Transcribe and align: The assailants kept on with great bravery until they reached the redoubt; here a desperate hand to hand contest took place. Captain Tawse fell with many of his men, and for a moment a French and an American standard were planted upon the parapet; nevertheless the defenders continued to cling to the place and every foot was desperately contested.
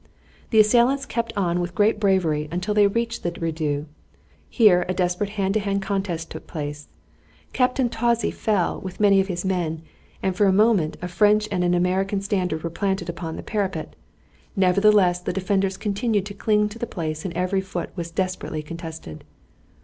The 0.49 0.59
assailants 0.59 1.05
kept 1.05 1.31
on 1.37 1.59
with 1.59 1.75
great 1.75 1.99
bravery 1.99 2.47
until 2.51 2.73
they 2.73 2.87
reached 2.87 3.21
the 3.21 3.29
redoubt; 3.39 3.85
here 4.49 4.83
a 4.89 4.95
desperate 4.95 5.29
hand 5.37 5.53
to 5.53 5.59
hand 5.59 5.83
contest 5.83 6.31
took 6.31 6.47
place. 6.47 6.87
Captain 7.53 7.87
Tawse 7.87 8.33
fell 8.33 8.81
with 8.81 8.99
many 8.99 9.19
of 9.19 9.27
his 9.27 9.45
men, 9.45 9.83
and 10.23 10.35
for 10.35 10.47
a 10.47 10.51
moment 10.51 10.97
a 11.03 11.07
French 11.07 11.47
and 11.51 11.63
an 11.63 11.75
American 11.75 12.19
standard 12.19 12.63
were 12.63 12.71
planted 12.71 13.09
upon 13.09 13.35
the 13.35 13.43
parapet; 13.43 13.95
nevertheless 14.55 15.19
the 15.19 15.31
defenders 15.33 15.77
continued 15.77 16.25
to 16.25 16.33
cling 16.33 16.67
to 16.69 16.79
the 16.79 16.87
place 16.87 17.23
and 17.23 17.35
every 17.35 17.61
foot 17.61 17.91
was 17.95 18.09
desperately 18.09 18.63
contested. 18.63 19.23